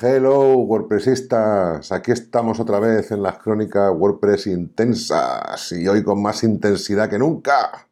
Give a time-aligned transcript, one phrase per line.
[0.00, 1.90] Hello, WordPressistas.
[1.90, 7.18] Aquí estamos otra vez en las crónicas WordPress intensas y hoy con más intensidad que
[7.18, 7.88] nunca.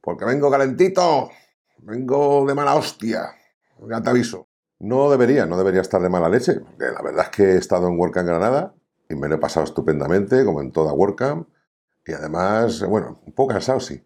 [0.00, 1.30] Porque vengo calentito.
[1.78, 3.36] Vengo de mala hostia.
[3.88, 4.48] Ya te aviso.
[4.80, 6.54] No debería, no debería estar de mala leche.
[6.58, 8.74] Porque la verdad es que he estado en WordCamp Granada
[9.08, 11.48] y me lo he pasado estupendamente, como en toda WordCamp.
[12.04, 14.04] Y además, bueno, un poco cansado, sí.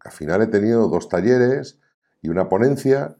[0.00, 1.78] al final he tenido dos talleres
[2.20, 3.16] y una ponencia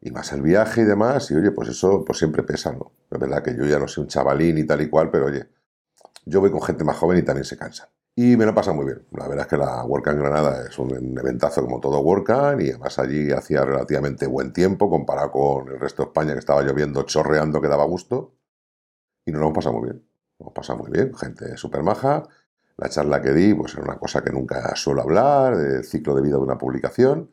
[0.00, 2.92] y más el viaje y demás, y oye, pues eso pues siempre pesa, ¿no?
[3.10, 5.48] Es verdad que yo ya no soy un chavalín y tal y cual, pero oye,
[6.24, 7.90] yo voy con gente más joven y también se cansa.
[8.14, 9.06] Y me lo pasa muy bien.
[9.12, 12.98] La verdad es que la WordCamp Granada es un eventazo como todo WordCamp y además
[12.98, 17.60] allí hacía relativamente buen tiempo comparado con el resto de España que estaba lloviendo, chorreando,
[17.60, 18.34] que daba gusto.
[19.24, 20.04] Y nos lo hemos muy bien.
[20.40, 21.14] Nos hemos muy bien.
[21.14, 22.24] Gente súper maja.
[22.76, 26.22] La charla que di pues era una cosa que nunca suelo hablar, del ciclo de
[26.22, 27.30] vida de una publicación.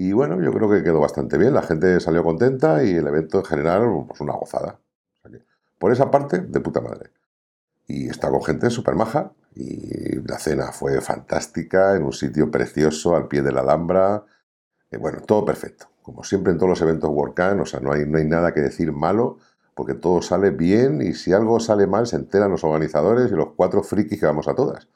[0.00, 3.38] Y bueno, yo creo que quedó bastante bien, la gente salió contenta y el evento
[3.38, 4.78] en general, pues una gozada.
[5.78, 7.10] por esa parte, de puta madre.
[7.88, 13.16] Y está con gente súper maja y la cena fue fantástica, en un sitio precioso,
[13.16, 14.24] al pie de la Alhambra.
[14.90, 15.88] Eh, bueno, todo perfecto.
[16.02, 18.60] Como siempre en todos los eventos WordCamp, o sea, no hay, no hay nada que
[18.60, 19.38] decir malo,
[19.74, 23.54] porque todo sale bien y si algo sale mal se enteran los organizadores y los
[23.56, 24.88] cuatro frikis que vamos a todas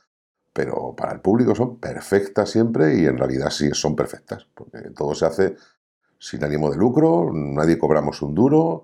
[0.52, 5.14] pero para el público son perfectas siempre y en realidad sí son perfectas, porque todo
[5.14, 5.56] se hace
[6.18, 8.82] sin ánimo de lucro, nadie cobramos un duro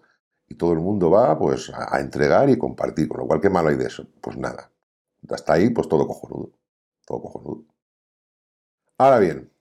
[0.48, 3.69] y todo el mundo va pues a, entregar y compartir, con lo cual qué malo
[3.69, 4.70] hay de eso, pues nada.
[5.28, 6.50] Hasta ahí pues todo cojonudo,
[7.06, 7.64] todo cojonudo.
[8.96, 9.52] Ahora bien,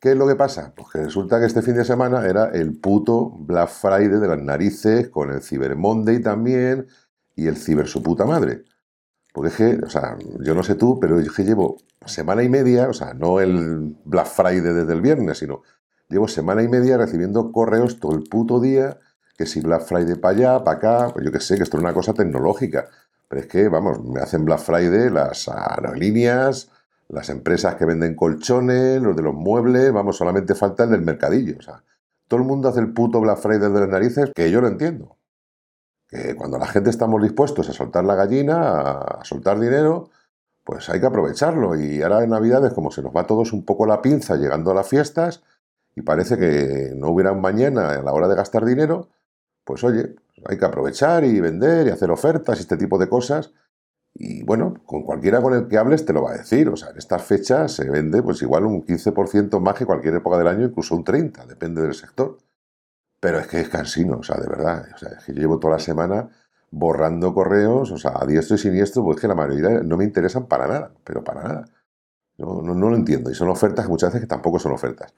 [0.00, 0.72] ¿qué es lo que pasa?
[0.74, 4.42] Pues que resulta que este fin de semana era el puto Black Friday de las
[4.42, 6.88] narices con el Cyber Monday también
[7.36, 8.64] y el Ciber su puta madre.
[9.34, 12.48] Porque es que, o sea, yo no sé tú, pero yo que llevo semana y
[12.48, 15.62] media, o sea, no el Black Friday desde el viernes, sino
[16.08, 19.00] llevo semana y media recibiendo correos todo el puto día,
[19.36, 21.82] que si Black Friday para allá, para acá, pues yo que sé, que esto es
[21.82, 22.86] una cosa tecnológica.
[23.26, 26.70] Pero es que, vamos, me hacen Black Friday las aerolíneas,
[27.08, 31.56] las empresas que venden colchones, los de los muebles, vamos, solamente falta el del mercadillo.
[31.58, 31.82] O sea,
[32.28, 35.16] todo el mundo hace el puto Black Friday de las narices, que yo lo entiendo
[36.36, 40.10] cuando la gente estamos dispuestos a soltar la gallina, a soltar dinero,
[40.64, 41.78] pues hay que aprovecharlo.
[41.78, 44.70] Y ahora en Navidades, como se nos va a todos un poco la pinza llegando
[44.70, 45.42] a las fiestas,
[45.96, 49.08] y parece que no hubiera un mañana a la hora de gastar dinero,
[49.64, 50.16] pues oye,
[50.46, 53.52] hay que aprovechar y vender y hacer ofertas y este tipo de cosas.
[54.12, 56.68] Y bueno, con cualquiera con el que hables te lo va a decir.
[56.68, 60.38] O sea, en estas fechas se vende pues igual un 15% más que cualquier época
[60.38, 62.38] del año, incluso un 30%, depende del sector.
[63.24, 64.86] Pero es que es cansino, o sea, de verdad.
[64.94, 66.28] O sea, es que yo llevo toda la semana
[66.70, 70.04] borrando correos, o sea, a diestro y siniestro, pues es que la mayoría no me
[70.04, 71.64] interesan para nada, pero para nada.
[72.36, 73.30] No, no, lo entiendo.
[73.30, 75.14] Y son ofertas muchas veces que tampoco son ofertas.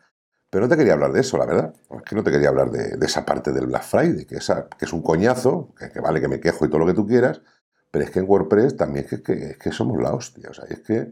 [0.48, 1.74] Pero no te quería hablar de eso, la verdad.
[1.96, 5.02] Es que no te quería hablar de, esa parte del Black Friday, que, es un
[5.02, 7.42] coñazo, que, vale que me quejo y todo lo que tú quieras,
[7.90, 10.48] pero es que en WordPress también que, es que somos la hostia.
[10.48, 11.10] O sea, es que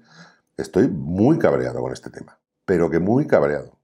[0.57, 2.39] estoy muy cabreado con este tema.
[2.65, 3.81] Pero que muy cabreado.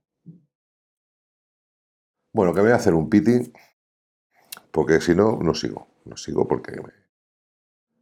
[2.33, 3.51] Bueno, que voy a hacer un piti,
[4.71, 5.87] porque si no, no sigo.
[6.05, 6.81] No sigo porque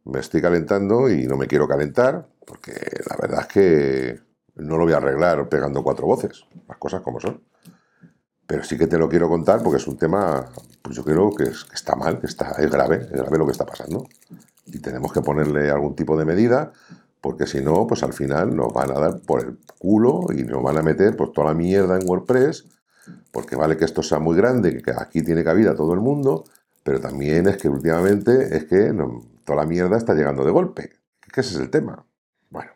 [0.04, 2.72] me, estoy calentando y no me quiero calentar, porque
[3.08, 4.20] la verdad es que
[4.54, 7.42] no lo voy a arreglar pegando cuatro voces, las cosas como son.
[8.46, 10.46] Pero sí que te lo quiero contar porque es un tema,
[10.80, 13.46] pues yo creo que, es, que está mal, que está, es grave, es grave lo
[13.46, 14.06] que está pasando.
[14.66, 16.72] Y tenemos que ponerle algún tipo de medida,
[17.20, 20.62] porque si no, pues al final nos van a dar por el culo y nos
[20.62, 22.79] van a meter pues toda la mierda en WordPress
[23.30, 26.44] porque vale que esto sea muy grande, que aquí tiene cabida todo el mundo,
[26.82, 28.92] pero también es que últimamente es que
[29.44, 30.92] toda la mierda está llegando de golpe.
[31.32, 32.04] Que ese es el tema.
[32.50, 32.72] Bueno.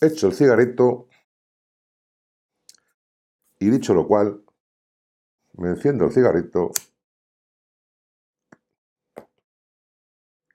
[0.00, 1.08] Hecho el cigarrito
[3.58, 4.42] y dicho lo cual,
[5.54, 6.70] me enciendo el cigarrito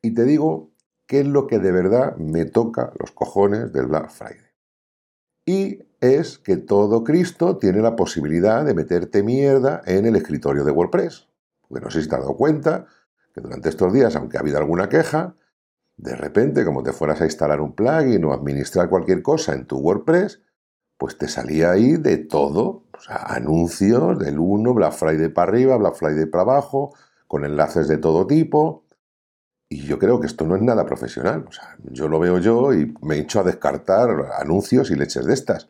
[0.01, 0.71] y te digo
[1.07, 4.51] qué es lo que de verdad me toca los cojones del Black Friday.
[5.45, 10.71] Y es que todo Cristo tiene la posibilidad de meterte mierda en el escritorio de
[10.71, 11.27] WordPress.
[11.67, 12.87] Porque no sé si te has dado cuenta
[13.33, 15.35] que durante estos días, aunque ha habido alguna queja,
[15.95, 19.77] de repente, como te fueras a instalar un plugin o administrar cualquier cosa en tu
[19.77, 20.41] WordPress,
[20.97, 22.85] pues te salía ahí de todo.
[22.97, 26.95] O sea, anuncios del 1, Black Friday para arriba, Black Friday para abajo,
[27.27, 28.85] con enlaces de todo tipo.
[29.69, 31.45] Y yo creo que esto no es nada profesional.
[31.47, 34.09] O sea, yo lo veo yo y me he hecho a descartar
[34.39, 35.69] anuncios y leches de estas.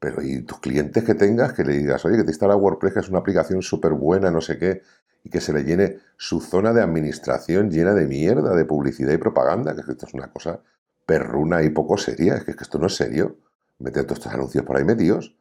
[0.00, 3.00] Pero y tus clientes que tengas, que le digas, oye, que te instala WordPress, que
[3.00, 4.82] es una aplicación súper buena, no sé qué,
[5.22, 9.18] y que se le llene su zona de administración llena de mierda, de publicidad y
[9.18, 10.62] propaganda, que esto es una cosa
[11.04, 12.36] perruna y poco seria.
[12.36, 13.38] Es que, esto no es serio.
[13.78, 15.36] Meter todos estos anuncios por ahí metidos.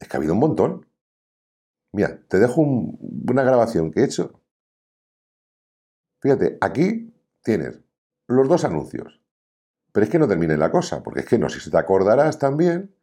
[0.00, 0.86] Es que ha habido un montón.
[1.92, 4.40] Mira, te dejo una grabación que he hecho.
[6.20, 7.80] Fíjate, aquí tienes
[8.26, 9.20] los dos anuncios.
[9.92, 12.38] Pero es que no termine la cosa, porque es que no sé si te acordarás
[12.38, 12.94] también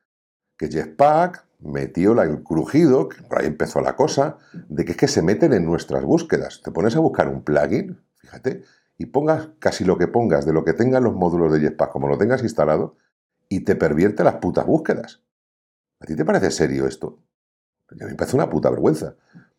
[0.57, 4.38] que Jetpack metió el crujido, que por ahí empezó la cosa,
[4.69, 6.62] de que es que se meten en nuestras búsquedas.
[6.63, 8.63] Te pones a buscar un plugin, fíjate,
[8.98, 12.07] y pongas casi lo que pongas de lo que tengan los módulos de Jetpack, como
[12.07, 12.95] lo tengas instalado,
[13.50, 15.21] y te pervierte las putas búsquedas.
[16.00, 17.19] ¿A ti te parece serio esto?
[17.89, 19.15] A mí me parece una puta vergüenza.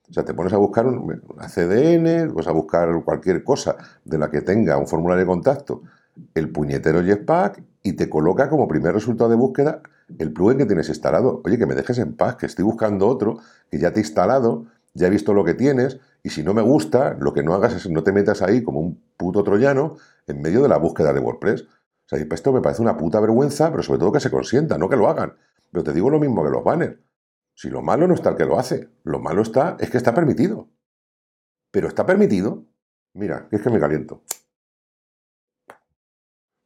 [0.09, 4.19] O sea, te pones a buscar un, una CDN, vas a buscar cualquier cosa de
[4.19, 5.83] la que tenga un formulario de contacto,
[6.35, 9.83] el puñetero Jetpack, y te coloca como primer resultado de búsqueda
[10.19, 11.43] el plugin que tienes instalado.
[11.45, 13.39] Oye, que me dejes en paz, que estoy buscando otro,
[13.71, 16.63] que ya te he instalado, ya he visto lo que tienes, y si no me
[16.63, 20.43] gusta, lo que no hagas es no te metas ahí como un puto troyano en
[20.43, 21.63] medio de la búsqueda de WordPress.
[21.63, 24.89] O sea, esto me parece una puta vergüenza, pero sobre todo que se consienta, no
[24.89, 25.35] que lo hagan.
[25.71, 26.99] Pero te digo lo mismo que los banners.
[27.55, 30.15] Si lo malo no está el que lo hace, lo malo está es que está
[30.15, 30.69] permitido.
[31.71, 32.65] Pero está permitido.
[33.15, 34.23] Mira, es que me caliento.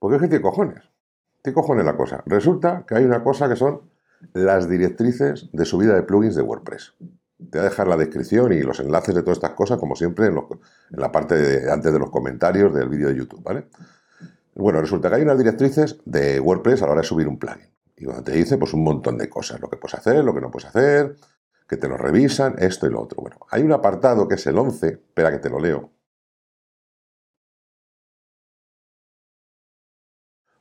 [0.03, 0.83] Porque es que tiene cojones.
[1.45, 2.25] ¿Qué cojones la cosa?
[2.27, 3.83] Resulta que hay una cosa que son
[4.33, 6.95] las directrices de subida de plugins de WordPress.
[6.99, 10.27] Te voy a dejar la descripción y los enlaces de todas estas cosas, como siempre,
[10.27, 10.41] en,
[10.91, 13.69] la parte de, antes de los comentarios del vídeo de YouTube, ¿vale?
[14.57, 17.71] Bueno, resulta que hay unas directrices de WordPress a la hora de subir un plugin.
[17.97, 20.41] Y donde te dice pues un montón de cosas, lo que puedes hacer, lo que
[20.41, 21.15] no puedes hacer,
[21.69, 23.23] que te lo revisan, esto y lo otro.
[23.23, 25.91] Bueno, hay un apartado que es el 11, espera que te lo leo.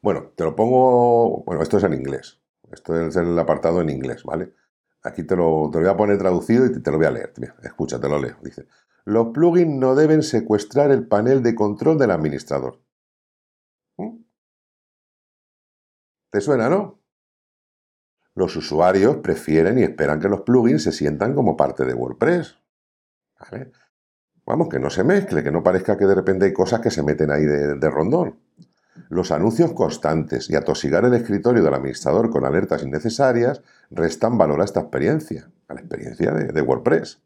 [0.02, 2.40] Bueno, te lo pongo, bueno, esto es en inglés.
[2.72, 4.54] Esto es el apartado en inglés, ¿vale?
[5.04, 7.34] Aquí te lo, te voy a poner traducido y te, lo voy a leer.
[7.38, 8.38] Mira, escucha, te lo leo.
[8.42, 8.68] Dice,
[9.06, 12.82] los plugins no deben secuestrar el panel de control del administrador.
[13.98, 14.24] ¿Mm?
[16.32, 17.02] ¿Te suena, no?
[18.36, 22.58] Los usuarios prefieren y esperan que los plugins se sientan como parte de WordPress.
[24.46, 27.04] Vamos, que no se mezcle, que no parezca que de repente hay cosas que se
[27.04, 28.40] meten ahí de, rondón.
[29.10, 34.66] Los anuncios constantes y atosigar el escritorio del administrador con alertas innecesarias restan valor a
[34.66, 37.22] esta experiencia, a la experiencia de, de WordPress.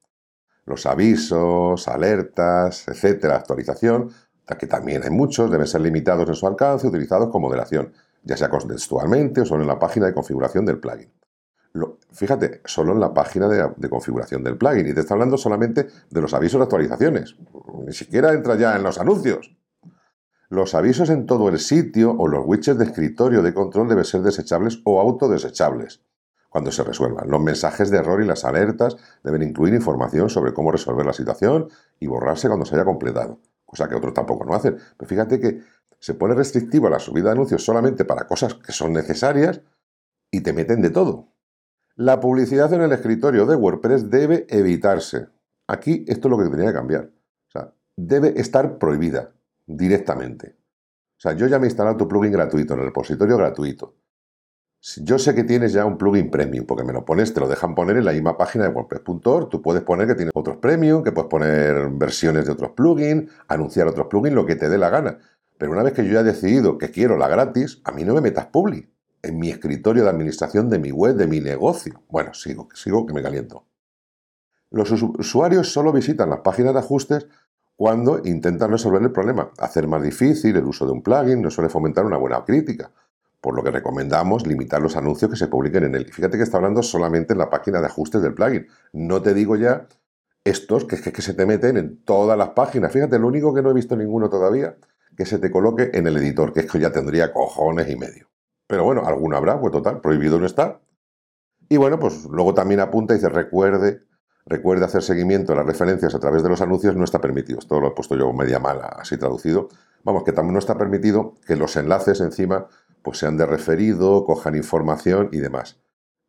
[0.65, 4.11] Los avisos, alertas, etcétera, actualización,
[4.59, 7.91] que también hay muchos, deben ser limitados en su alcance, utilizados con moderación
[8.25, 11.11] ya sea contextualmente o solo en la página de configuración del plugin.
[12.11, 14.87] fíjate, solo en la página de, configuración del plugin.
[14.87, 17.35] Y te está hablando solamente de los avisos de actualizaciones.
[17.85, 19.55] Ni siquiera entra ya en los anuncios.
[20.55, 24.21] Los avisos en todo el sitio o los widgets de escritorio de control deben ser
[24.21, 26.01] desechables o autodesechables
[26.47, 27.29] cuando se resuelvan.
[27.29, 31.67] Los mensajes de error y las alertas deben incluir información sobre cómo resolver la situación
[31.99, 34.77] y borrarse cuando se haya completado, cosa que otros tampoco no hacen.
[34.95, 35.59] Pero fíjate que
[35.99, 39.59] se pone restrictivo a la subida de anuncios solamente para cosas que son necesarias
[40.31, 41.33] y te meten de todo.
[41.97, 45.27] La publicidad en el escritorio de WordPress debe evitarse.
[45.67, 47.11] Aquí esto es lo que tenía que cambiar.
[47.49, 49.34] O sea, debe estar prohibida
[49.65, 50.55] directamente.
[51.17, 53.95] O sea, yo ya me he instalado tu plugin gratuito en el repositorio gratuito.
[54.97, 57.73] Yo sé que tienes ya un plugin premium, porque me lo pones, te lo dejan
[57.73, 59.49] poner en la misma página de WordPress.org.
[59.49, 63.87] Tú puedes poner que tienes otros premium, que puedes poner versiones de otros plugins, anunciar
[63.87, 65.17] otros plugins, lo que te dé la gana.
[65.57, 68.13] Pero una vez que yo ya he decidido que quiero la gratis, a mí no
[68.13, 68.91] me metas publi
[69.23, 72.03] en mi escritorio de administración de mi web, de mi negocio.
[72.09, 73.65] Bueno, sigo, sigo que me caliento.
[74.69, 77.27] Los usuarios solo visitan las páginas de ajustes
[77.75, 79.51] cuando intentan resolver el problema.
[79.57, 82.91] Hacer más difícil el uso de un plugin no suele fomentar una buena crítica,
[83.41, 86.11] por lo que recomendamos limitar los anuncios que se publiquen en él.
[86.11, 88.67] fíjate que está hablando solamente en la página de ajustes del plugin.
[88.93, 89.87] No te digo ya
[90.43, 92.91] estos que, que, que se te meten en todas las páginas.
[92.91, 94.77] Fíjate, lo único que no he visto ninguno todavía
[95.15, 98.27] que se te coloque en el editor, que es que ya tendría cojones y medio.
[98.67, 100.81] Pero bueno, alguno habrá, pues total, prohibido no está.
[101.69, 104.03] Y bueno, pues luego también apunta y dice, recuerde,
[104.45, 107.59] recuerde hacer seguimiento de las referencias a través de los anuncios, no está permitido.
[107.59, 109.69] Esto lo he puesto yo media mala, así traducido.
[110.03, 112.67] Vamos, que también no está permitido que los enlaces encima
[113.01, 115.79] pues sean de referido, cojan información y demás.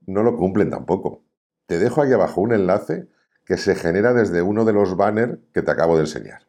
[0.07, 1.23] No lo cumplen tampoco.
[1.67, 3.09] Te dejo aquí abajo un enlace
[3.45, 6.43] que se genera desde uno de los banners que te acabo de enseñar.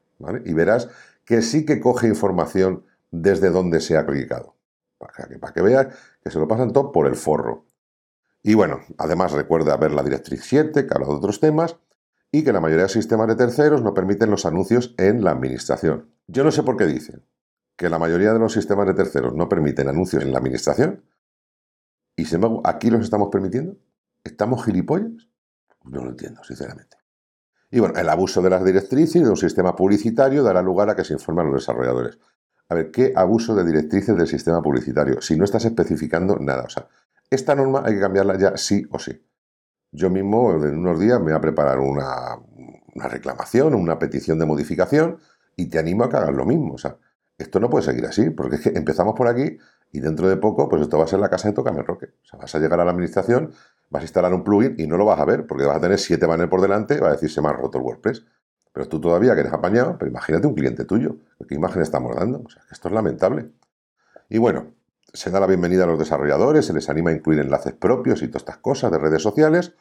[0.45, 0.89] Y verás
[1.24, 4.55] que sí que coge información desde donde se ha clicado.
[4.97, 5.88] Para que, para que veas
[6.24, 7.66] que se lo pasan todo por el forro.
[8.44, 11.77] Y bueno, además recuerda ver la directriz 7, que habla de otros temas,
[12.32, 16.12] y que la mayoría de sistemas de terceros no permiten los anuncios en la administración.
[16.27, 17.25] Yo no sé por qué dicen
[17.75, 21.03] que la mayoría de los sistemas de terceros no permiten anuncios en la administración,
[22.15, 23.77] y sin embargo aquí los estamos permitiendo.
[24.24, 25.29] ¿Estamos gilipollas?
[25.86, 26.98] No lo entiendo, sinceramente.
[27.70, 31.03] Y bueno, el abuso de las directrices de un sistema publicitario dará lugar a que
[31.03, 32.17] se informen los desarrolladores.
[32.70, 35.22] A ver, ¿qué abuso de directrices del sistema publicitario?
[35.22, 36.63] Si no estás especificando nada.
[36.63, 36.88] O sea,
[37.29, 39.22] esta norma hay que cambiarla ya sí o sí.
[39.91, 42.38] yo mismo en unos días me voy a preparar una,
[42.96, 45.19] una reclamación, una petición de modificación
[45.55, 46.74] y te animo a que hagas lo mismo.
[46.74, 46.98] O sea,
[47.38, 49.57] esto no puede seguir así, porque es que empezamos por aquí
[49.91, 52.07] y dentro de poco, pues esto va a ser la casa de Tocame Roque.
[52.24, 53.51] O sea, vas a llegar a la administración,
[53.89, 56.00] vas a instalar un plugin y no lo vas a ver, porque vas a tener
[56.00, 58.25] siete banners por delante y va a decir se me ha roto el WordPress.
[58.74, 61.17] Pero tú todavía que eres apañado, pero imagínate un cliente tuyo.
[61.48, 62.41] ¿Qué imagen estamos dando?
[62.46, 63.51] O sea, esto es lamentable.
[64.29, 64.74] Y bueno,
[65.14, 68.28] se da la bienvenida a los desarrolladores, se les anima a incluir enlaces propios y
[68.28, 69.74] todas estas cosas de redes sociales,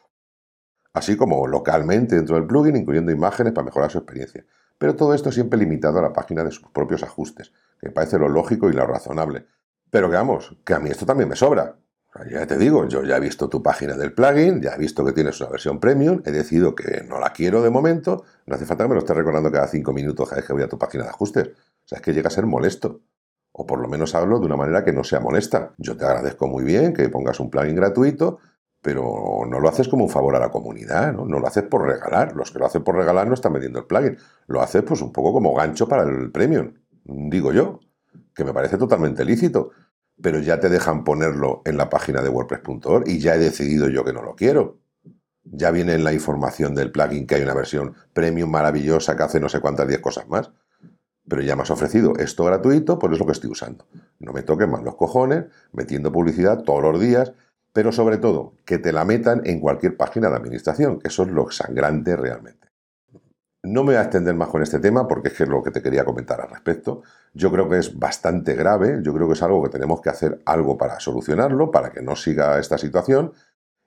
[0.93, 4.47] así como localmente dentro del plugin, incluyendo imágenes para mejorar su experiencia.
[4.79, 8.29] Pero todo esto siempre limitado a la página de sus propios ajustes, que parece lo
[8.29, 9.47] lógico y lo razonable.
[9.91, 11.77] Pero que vamos, que a mí esto también me sobra.
[12.31, 15.13] ya te digo, yo ya he visto tu página del plugin, ya he visto que
[15.13, 18.85] tienes una versión premium, he decidido que no la quiero de momento, no hace falta
[18.85, 21.05] que me lo estés recordando cada cinco minutos cada vez que voy a tu página
[21.05, 21.49] de ajustes.
[21.49, 23.01] O sea, es que llega a ser molesto.
[23.59, 25.73] O por lo menos hablo de una manera que no sea molesta.
[25.79, 28.39] Yo te agradezco muy bien que pongas un plugin gratuito,
[28.83, 31.25] pero no lo haces como un favor a la comunidad, ¿no?
[31.25, 32.37] No lo haces por regalar.
[32.37, 34.19] Los que lo hacen por regalar no están vendiendo el plugin.
[34.47, 37.81] Lo haces pues un poco como gancho para el premium, digo yo,
[38.35, 39.71] que me parece totalmente lícito.
[40.21, 44.05] Pero ya te dejan ponerlo en la página de WordPress.org y ya he decidido yo
[44.05, 44.81] que no lo quiero.
[45.45, 49.41] Ya viene en la información del plugin que hay una versión premium maravillosa que hace
[49.41, 50.53] no sé cuántas 10 cosas más.
[51.29, 53.87] Pero ya me has ofrecido esto gratuito, pues es lo que estoy usando.
[54.21, 57.33] No me toques más los cojones metiendo publicidad todos los días
[57.77, 61.29] pero sobre todo, que te la metan en cualquier página de administración, que eso es
[61.29, 62.69] lo sangrante realmente.
[63.65, 65.71] No me voy a extender más con este tema porque es que es lo que
[65.71, 67.03] te quería comentar al respecto.
[67.35, 70.41] Yo creo que es bastante grave, yo creo que es algo que tenemos que hacer
[70.47, 73.35] algo para solucionarlo, para que no siga esta situación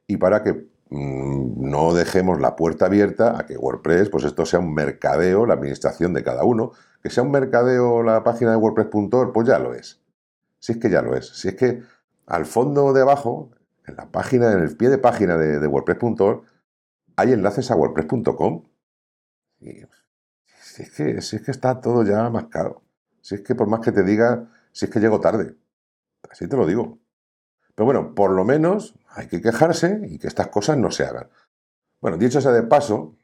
[0.05, 4.59] y para que mm, no dejemos la puerta abierta a que WordPress, pues esto sea
[4.59, 6.73] un mercadeo, la administración de cada uno.
[7.01, 10.01] Que sea un mercadeo la página de WordPress.org, pues ya lo es.
[10.59, 11.27] Si es que ya lo es.
[11.29, 11.81] Si es que
[12.25, 13.51] al fondo de abajo
[13.85, 16.43] en la página, en el pie de página de, WordPress.org,
[17.15, 18.63] hay enlaces a WordPress.com.
[19.59, 22.81] Si es, que, si es que está todo ya marcado.
[23.21, 25.55] Si es que por más que te diga, si es que llego tarde.
[26.29, 26.99] Así te lo digo.
[27.75, 31.29] Pero bueno, por lo menos hay que quejarse y que estas cosas no se hagan.
[32.01, 33.15] Bueno, dicho sea de paso,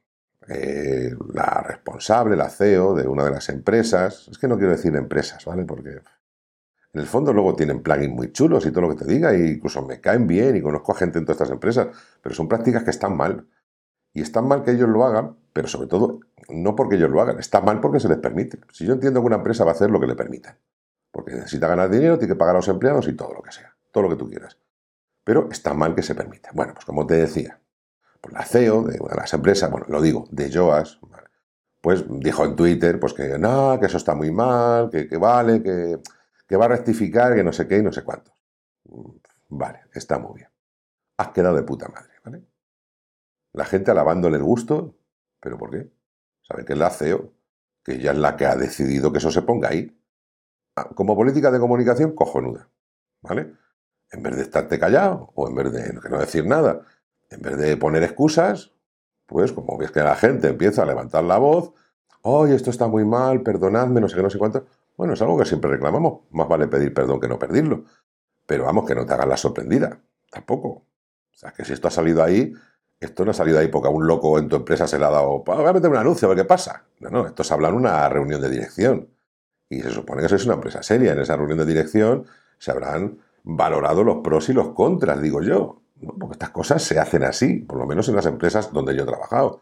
[0.48, 4.96] eh, la responsable, la CEO de una de las empresas, es que no quiero decir
[4.96, 5.66] empresas, ¿vale?
[5.66, 9.34] Porque en el fondo luego tienen plugins muy chulos y todo lo que te diga,
[9.34, 11.88] e incluso me caen bien y conozco a gente en todas estas empresas,
[12.22, 13.48] pero son prácticas que están mal.
[14.14, 17.38] Y están mal que ellos lo hagan, pero sobre todo no porque ellos lo hagan,
[17.38, 18.60] está mal porque se les permite.
[18.72, 20.58] Si yo entiendo que una empresa va a hacer lo que le permitan,
[21.12, 23.76] porque necesita ganar dinero, tiene que pagar a los empleados y todo lo que sea,
[23.92, 24.58] todo lo que tú quieras.
[25.26, 26.52] Pero está mal que se permita.
[26.54, 27.60] Bueno, pues como te decía,
[28.26, 31.00] pues la CEO de las empresas, bueno, lo digo, de Joas,
[31.80, 36.58] pues dijo en Twitter pues que no, que eso está muy mal, que, vale, que
[36.58, 38.36] va a rectificar, que no sé qué y no sé cuánto.
[39.50, 40.50] Vale, está muy bien.
[41.18, 42.44] Has quedado de puta madre, ¿vale?
[43.54, 44.96] La gente alabándole el gusto,
[45.40, 45.92] ¿pero por qué?
[46.42, 47.32] ¿Sabe que es la CEO?
[47.84, 49.96] Que ella es la que ha decidido que eso se ponga ahí.
[50.76, 52.72] Ah, como política de comunicación, cojonuda,
[53.22, 53.54] ¿vale?
[54.10, 56.82] En vez de estarte callado, o en vez de no decir nada,
[57.30, 58.72] en vez de poner excusas,
[59.26, 61.74] pues como ves que la gente empieza a levantar la voz,
[62.22, 64.66] oye, esto está muy mal, perdonadme, no sé qué, no sé cuánto,
[64.98, 66.22] bueno, es algo que siempre reclamamos.
[66.32, 67.84] Más vale pedir perdón que no pedirlo.
[68.46, 70.00] Pero vamos, que no te hagas la sorprendida.
[70.30, 70.68] Tampoco.
[70.70, 72.54] O sea, que si esto ha salido ahí,
[73.00, 75.10] esto no ha salido ahí porque a un loco en tu empresa se le ha
[75.10, 76.86] dado, voy a meter un anuncio, a ver qué pasa.
[77.00, 79.10] No, no, esto se habla en una reunión de dirección.
[79.70, 81.12] Y se supone que sois una empresa seria.
[81.12, 82.26] En esa reunión de dirección
[82.58, 85.82] se habrán valorado los pros y los contras, digo yo.
[86.02, 89.06] Porque estas cosas se hacen así, por lo menos en las empresas donde yo he
[89.06, 89.62] trabajado.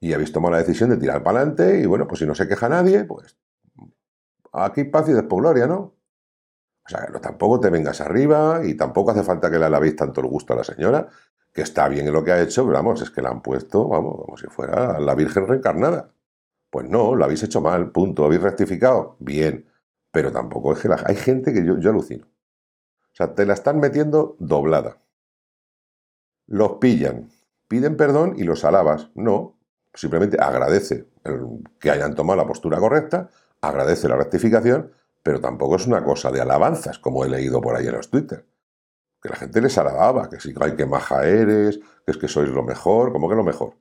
[0.00, 2.48] Y habéis tomado la decisión de tirar para adelante y bueno, pues si no se
[2.48, 3.36] queja nadie, pues
[4.52, 5.94] aquí paz y después gloria, ¿no?
[6.84, 10.20] O sea, no, tampoco te vengas arriba y tampoco hace falta que le alabéis tanto
[10.20, 11.08] el gusto a la señora,
[11.52, 13.88] que está bien en lo que ha hecho, pero vamos, es que la han puesto,
[13.88, 16.12] vamos, como si fuera la Virgen reencarnada.
[16.70, 19.66] Pues no, lo habéis hecho mal, punto, habéis rectificado, bien,
[20.10, 21.02] pero tampoco es que la...
[21.04, 22.26] hay gente que yo, yo alucino.
[22.26, 24.98] O sea, te la están metiendo doblada.
[26.48, 27.28] Los pillan,
[27.68, 29.10] piden perdón y los alabas.
[29.14, 29.56] No,
[29.94, 31.06] simplemente agradece
[31.78, 33.28] que hayan tomado la postura correcta,
[33.60, 37.86] agradece la rectificación, pero tampoco es una cosa de alabanzas, como he leído por ahí
[37.86, 38.46] en los Twitter.
[39.20, 42.48] Que la gente les alababa, que si hay que maja eres, que es que sois
[42.48, 43.74] lo mejor, ¿cómo que lo mejor?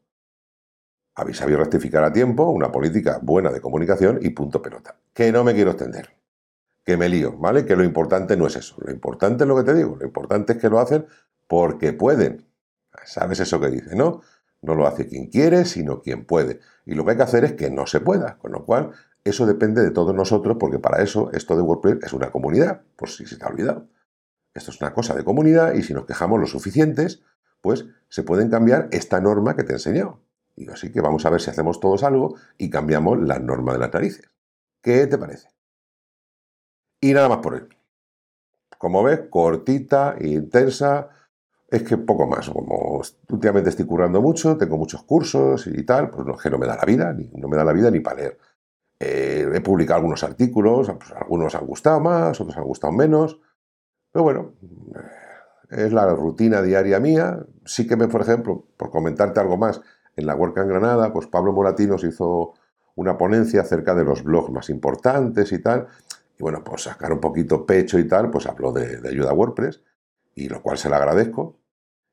[1.15, 4.97] Habéis sabido rectificar a tiempo una política buena de comunicación y punto pelota.
[5.13, 6.09] Que no me quiero extender.
[6.83, 7.65] Que me lío, ¿vale?
[7.65, 8.75] Que lo importante no es eso.
[8.79, 9.95] Lo importante es lo que te digo.
[9.95, 11.05] Lo importante es que lo hacen
[11.47, 12.46] porque pueden.
[13.05, 14.21] ¿Sabes eso que dice, no?
[14.61, 16.59] No lo hace quien quiere, sino quien puede.
[16.85, 18.37] Y lo que hay que hacer es que no se pueda.
[18.37, 18.91] Con lo cual,
[19.23, 23.09] eso depende de todos nosotros, porque para eso esto de WordPress es una comunidad, por
[23.09, 23.87] si se te ha olvidado.
[24.53, 27.21] Esto es una cosa de comunidad y si nos quejamos lo suficientes,
[27.61, 30.21] pues se pueden cambiar esta norma que te he enseñado.
[30.55, 33.79] Y así que vamos a ver si hacemos todos algo y cambiamos la norma de
[33.79, 34.31] las narices.
[34.81, 35.49] ¿Qué te parece?
[36.99, 37.67] Y nada más por hoy.
[38.77, 41.09] Como ves, cortita, intensa,
[41.67, 42.49] es que poco más.
[42.49, 46.57] Como últimamente estoy currando mucho, tengo muchos cursos y tal, pues no es que no
[46.57, 48.37] me da la vida, ni, no me da la vida ni para leer.
[48.99, 53.39] Eh, he publicado algunos artículos, pues algunos han gustado más, otros han gustado menos,
[54.11, 54.53] pero bueno,
[55.69, 57.45] eh, es la rutina diaria mía.
[57.65, 59.81] Sí que me, por ejemplo, por comentarte algo más,
[60.15, 62.53] en la en Granada, pues Pablo Moratinos hizo
[62.95, 65.87] una ponencia acerca de los blogs más importantes y tal.
[66.39, 69.33] Y bueno, pues sacar un poquito pecho y tal, pues habló de, de ayuda a
[69.33, 69.81] WordPress,
[70.37, 71.59] y lo cual se le agradezco.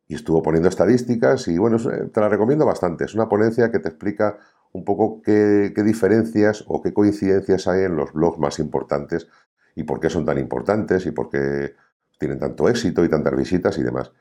[0.07, 3.05] Y estuvo poniendo estadísticas y bueno, te la recomiendo bastante.
[3.05, 4.39] Es una ponencia que te explica
[4.73, 9.29] un poco qué, qué diferencias o qué coincidencias hay en los blogs más importantes
[9.77, 11.75] y por qué son tan importantes y por qué
[12.19, 14.13] tienen tanto éxito y tantas visitas y demás.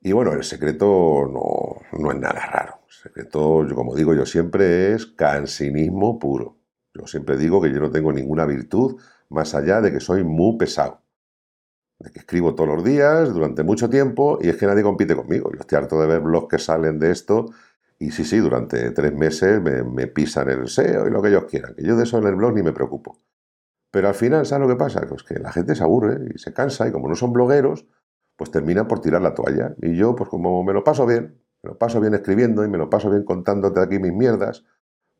[0.00, 2.80] Y bueno, el secreto no, no es nada raro.
[2.86, 6.58] El secreto, yo, como digo yo siempre, es cansinismo puro.
[6.94, 10.56] Yo siempre digo que yo no tengo ninguna virtud más allá de que soy muy
[10.56, 11.02] pesado.
[11.98, 15.50] De que escribo todos los días, durante mucho tiempo, y es que nadie compite conmigo.
[15.52, 17.46] Yo estoy harto de ver blogs que salen de esto,
[17.98, 21.74] y sí, sí, durante tres meses me, pisan el SEO y lo que ellos quieran.
[21.74, 23.18] Que yo de eso en el blog ni me preocupo.
[23.90, 25.00] Pero al final, ¿sabes lo que pasa?
[25.08, 27.86] Pues que la gente se aburre y se cansa, y como no son blogueros,
[28.36, 29.74] pues termina por tirar la toalla.
[29.82, 32.78] Y yo, pues como me lo paso bien, me lo paso bien escribiendo y me
[32.78, 34.64] lo paso bien contándote aquí mis mierdas,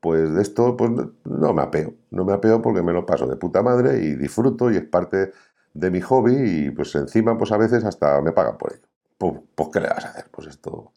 [0.01, 0.93] pues de esto pues
[1.25, 1.95] no me apeo.
[2.11, 5.33] No me apeo porque me lo paso de puta madre y disfruto y es parte
[5.75, 8.89] de mi hobby y pues encima pues a veces hasta me pagan por ello.
[9.17, 10.27] Pues, pues ¿qué le vas a hacer?
[10.31, 10.93] Pues esto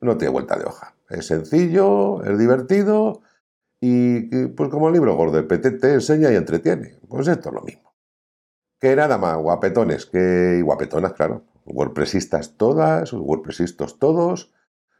[0.00, 0.94] no tiene vuelta de hoja.
[1.08, 3.22] Es sencillo, es divertido
[3.80, 6.98] y pues como el libro gordo, el PT te enseña y entretiene.
[7.08, 7.92] Pues esto es lo mismo.
[8.78, 11.44] Que nada más, guapetones, que y guapetonas, claro.
[11.64, 14.52] WordPressistas todas, WordPressistas todos.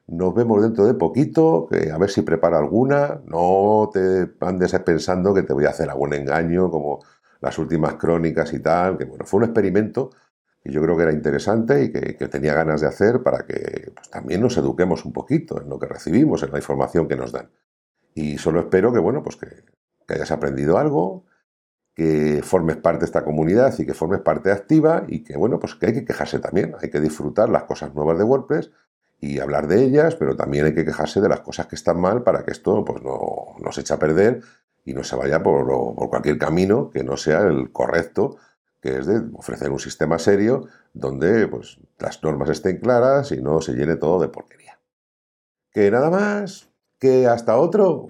[0.07, 3.21] Nos vemos dentro de poquito, que a ver si preparo alguna.
[3.25, 7.01] No te andes pensando que te voy a hacer algún engaño como
[7.43, 8.97] las últimas crónicas y tal.
[8.97, 10.11] Que bueno, fue un experimento
[10.63, 14.09] que yo creo que era interesante y que, tenía ganas de hacer para que pues,
[14.09, 17.51] también nos eduquemos un poquito en lo que recibimos, en la información que nos dan.
[18.15, 19.49] Y solo espero que, bueno, pues que,
[20.09, 21.25] hayas aprendido algo,
[21.95, 25.75] que formes parte de esta comunidad y que formes parte activa y que, bueno, pues
[25.75, 28.71] que hay que quejarse también, hay que disfrutar las cosas nuevas de WordPress
[29.21, 32.23] y hablar de ellas, pero también hay que quejarse de las cosas que están mal
[32.23, 34.43] para que esto pues, no, no se eche a perder
[34.85, 38.37] y no se vaya por, por cualquier camino que no sea el correcto,
[38.81, 43.61] que es de ofrecer un sistema serio donde pues, las normas estén claras y no
[43.61, 44.81] se llene todo de porquería.
[45.71, 46.69] Que nada más,
[46.99, 48.09] que hasta otro.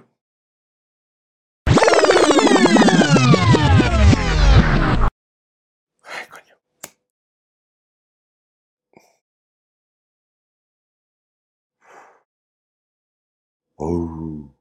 [13.75, 14.55] Oh,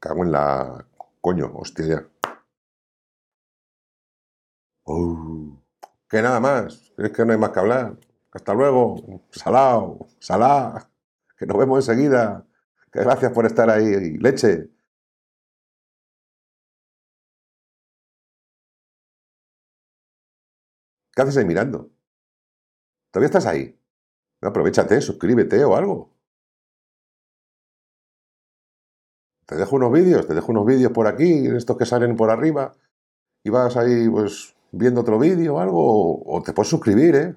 [0.00, 0.86] cago en la...
[1.26, 2.00] Coño, hostia ya.
[4.84, 5.60] Oh,
[6.08, 6.92] que nada más.
[6.98, 7.98] Es que no hay más que hablar.
[8.30, 9.24] Hasta luego.
[9.32, 10.88] Salao, salá.
[11.36, 12.46] Que nos vemos enseguida.
[12.92, 14.16] Que gracias por estar ahí.
[14.18, 14.70] Leche.
[21.14, 21.90] ¿Qué haces ahí mirando?
[23.10, 23.76] ¿Todavía estás ahí?
[24.42, 26.15] Aprovechate, suscríbete o algo.
[29.46, 32.72] Te dejo unos vídeos, te dejo unos vídeos por aquí, estos que salen por arriba,
[33.44, 37.36] y vas ahí pues viendo otro vídeo o algo, o te puedes suscribir, ¿eh?